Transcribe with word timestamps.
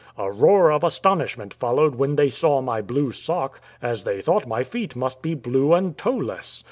A 0.17 0.31
roar 0.31 0.71
of 0.71 0.83
astonishment 0.83 1.53
followed 1.53 1.93
when 1.93 2.15
they 2.15 2.29
saw 2.29 2.59
my 2.59 2.81
blue 2.81 3.11
sock, 3.11 3.61
as 3.83 4.03
they 4.03 4.19
thought 4.19 4.47
my 4.47 4.63
feet 4.63 4.95
must 4.95 5.21
be 5.21 5.35
blue 5.35 5.75
and 5.75 5.95
toeless. 5.95 6.59